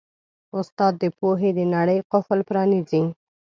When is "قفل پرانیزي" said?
2.11-3.01